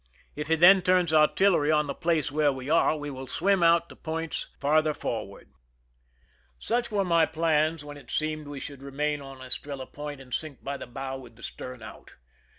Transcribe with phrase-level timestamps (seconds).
[0.35, 3.87] If he then turns artillery on the place where we are, we will swim out
[3.89, 5.51] to points farther forward."
[6.57, 9.43] Such 102 THE RUN IN were my plans when it seemed we should remain on
[9.43, 12.13] Estrella Point and sink by the bow with the stern out.